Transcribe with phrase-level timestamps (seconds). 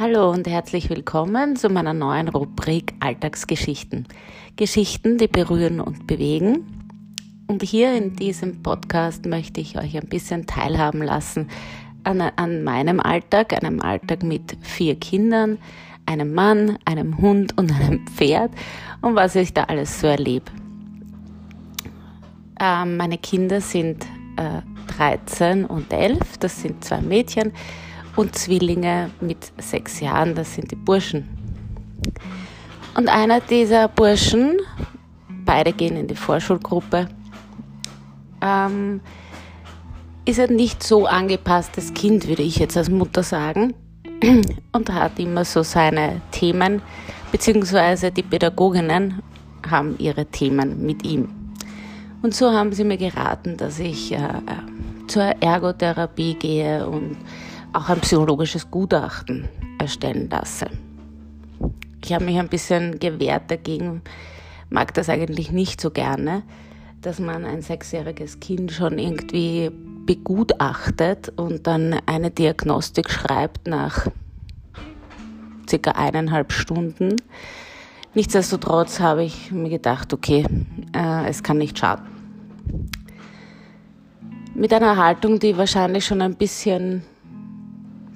[0.00, 4.06] Hallo und herzlich willkommen zu meiner neuen Rubrik Alltagsgeschichten.
[4.54, 6.94] Geschichten, die berühren und bewegen.
[7.48, 11.48] Und hier in diesem Podcast möchte ich euch ein bisschen teilhaben lassen
[12.04, 15.58] an, an meinem Alltag, einem Alltag mit vier Kindern,
[16.06, 18.52] einem Mann, einem Hund und einem Pferd
[19.00, 20.46] und was ich da alles so erlebe.
[22.60, 24.06] Ähm, meine Kinder sind
[24.36, 24.62] äh,
[24.96, 27.50] 13 und 11, das sind zwei Mädchen
[28.18, 31.28] und Zwillinge mit sechs Jahren, das sind die Burschen.
[32.96, 34.58] Und einer dieser Burschen,
[35.44, 37.08] beide gehen in die Vorschulgruppe,
[38.42, 39.00] ähm,
[40.24, 43.74] ist ein nicht so angepasstes Kind, würde ich jetzt als Mutter sagen,
[44.72, 46.82] und hat immer so seine Themen,
[47.30, 49.22] beziehungsweise die Pädagoginnen
[49.70, 51.28] haben ihre Themen mit ihm.
[52.22, 54.18] Und so haben sie mir geraten, dass ich äh,
[55.06, 57.16] zur Ergotherapie gehe und
[57.72, 60.66] auch ein psychologisches Gutachten erstellen lasse.
[62.04, 64.02] Ich habe mich ein bisschen gewehrt dagegen,
[64.70, 66.42] mag das eigentlich nicht so gerne,
[67.02, 69.70] dass man ein sechsjähriges Kind schon irgendwie
[70.06, 74.06] begutachtet und dann eine Diagnostik schreibt nach
[75.68, 77.16] circa eineinhalb Stunden.
[78.14, 80.44] Nichtsdestotrotz habe ich mir gedacht, okay,
[80.94, 82.06] äh, es kann nicht schaden.
[84.54, 87.04] Mit einer Haltung, die wahrscheinlich schon ein bisschen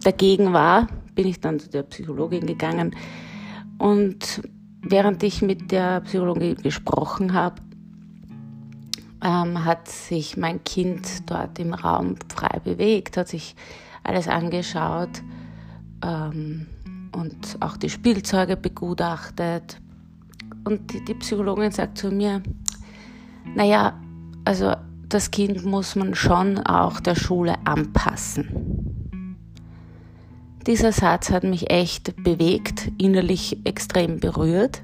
[0.00, 2.94] dagegen war, bin ich dann zu der Psychologin gegangen.
[3.78, 4.42] Und
[4.82, 7.62] während ich mit der Psychologin gesprochen habe,
[9.22, 13.54] ähm, hat sich mein Kind dort im Raum frei bewegt, hat sich
[14.02, 15.22] alles angeschaut
[16.02, 16.66] ähm,
[17.12, 19.80] und auch die Spielzeuge begutachtet.
[20.64, 22.42] Und die, die Psychologin sagt zu mir,
[23.54, 23.98] naja,
[24.44, 24.74] also
[25.08, 28.89] das Kind muss man schon auch der Schule anpassen.
[30.66, 34.82] Dieser Satz hat mich echt bewegt, innerlich extrem berührt,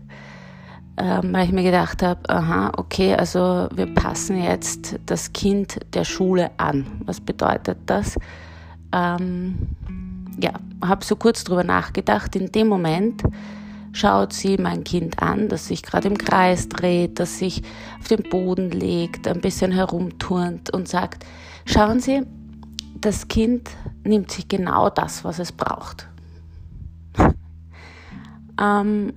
[0.97, 6.05] ähm, weil ich mir gedacht habe, aha, okay, also wir passen jetzt das Kind der
[6.05, 6.87] Schule an.
[7.05, 8.17] Was bedeutet das?
[8.93, 9.69] Ähm,
[10.41, 10.53] ja,
[10.83, 12.35] habe so kurz drüber nachgedacht.
[12.37, 13.23] In dem Moment
[13.93, 17.63] schaut sie mein Kind an, das sich gerade im Kreis dreht, das sich
[17.99, 21.27] auf den Boden legt, ein bisschen herumturnt und sagt,
[21.67, 22.23] schauen Sie,
[23.07, 23.71] das Kind
[24.05, 26.09] nimmt sich genau das, was es braucht.
[28.61, 29.13] ähm,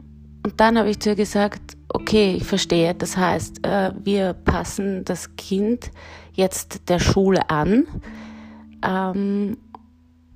[0.45, 5.03] und dann habe ich zu ihr gesagt, okay, ich verstehe, das heißt, äh, wir passen
[5.05, 5.91] das Kind
[6.33, 7.85] jetzt der Schule an.
[8.83, 9.57] Ähm,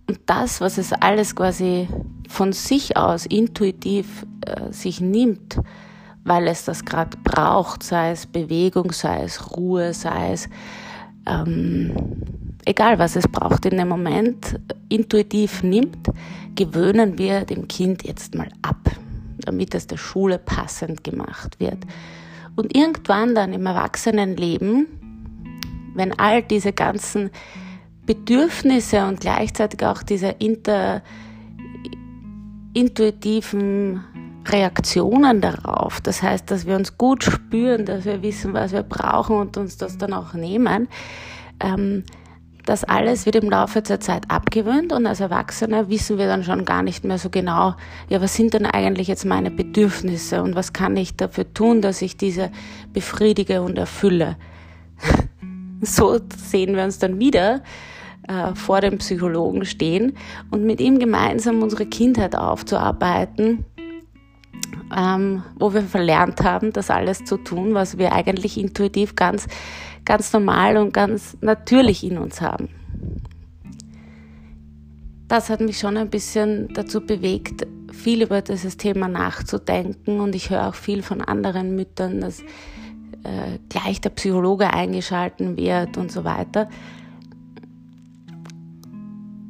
[0.10, 1.88] und das, was es alles quasi
[2.28, 5.60] von sich aus intuitiv äh, sich nimmt,
[6.26, 10.50] weil es das gerade braucht, sei es Bewegung, sei es Ruhe, sei es
[11.26, 11.94] ähm,
[12.66, 14.60] egal was es braucht in dem Moment,
[14.90, 16.10] intuitiv nimmt,
[16.56, 18.92] gewöhnen wir dem Kind jetzt mal ab,
[19.40, 21.80] damit es der Schule passend gemacht wird.
[22.56, 24.88] Und irgendwann dann im Erwachsenenleben,
[25.96, 27.32] wenn all diese ganzen
[28.06, 31.02] Bedürfnisse und gleichzeitig auch diese inter,
[32.74, 34.04] intuitiven
[34.46, 39.38] Reaktionen darauf, das heißt, dass wir uns gut spüren, dass wir wissen, was wir brauchen
[39.38, 40.90] und uns das dann auch nehmen,
[41.62, 42.04] ähm,
[42.66, 46.66] das alles wird im Laufe der Zeit abgewöhnt und als Erwachsene wissen wir dann schon
[46.66, 47.76] gar nicht mehr so genau,
[48.10, 52.02] ja, was sind denn eigentlich jetzt meine Bedürfnisse und was kann ich dafür tun, dass
[52.02, 52.52] ich diese
[52.94, 54.38] befriedige und erfülle.
[55.82, 57.62] so sehen wir uns dann wieder
[58.28, 60.14] äh, vor dem Psychologen stehen
[60.50, 63.66] und mit ihm gemeinsam unsere Kindheit aufzuarbeiten,
[64.96, 69.48] ähm, wo wir verlernt haben, das alles zu tun, was wir eigentlich intuitiv ganz
[70.06, 72.70] ganz normal und ganz natürlich in uns haben.
[75.28, 80.50] Das hat mich schon ein bisschen dazu bewegt, viel über dieses Thema nachzudenken und ich
[80.50, 82.42] höre auch viel von anderen Müttern, dass
[83.24, 86.70] äh, gleich der Psychologe eingeschalten wird und so weiter.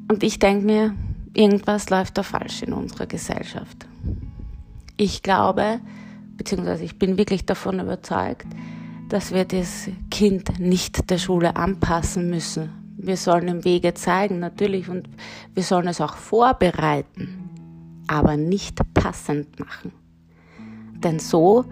[0.10, 0.95] Und ich denke mir,
[1.34, 3.88] irgendwas läuft da falsch in unserer Gesellschaft.
[4.98, 5.80] Ich glaube,
[6.38, 8.48] beziehungsweise ich bin wirklich davon überzeugt,
[9.10, 12.69] dass wir das Kind nicht der Schule anpassen müssen.
[12.98, 15.10] Wir sollen ihm Wege zeigen, natürlich, und
[15.54, 17.50] wir sollen es auch vorbereiten,
[18.07, 19.92] aber nicht passend machen.
[21.04, 21.66] Denn so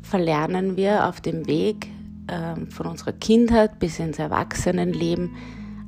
[0.00, 1.88] verlernen wir auf dem Weg
[2.28, 5.30] äh, von unserer Kindheit bis ins Erwachsenenleben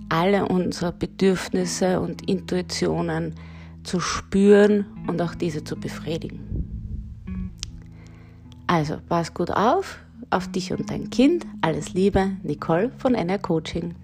[0.09, 3.35] alle unsere Bedürfnisse und Intuitionen
[3.83, 6.52] zu spüren und auch diese zu befriedigen.
[8.73, 9.99] Also, pass gut auf,
[10.31, 11.45] auf dich und dein Kind.
[11.61, 13.95] Alles Liebe, Nicole von NR Coaching.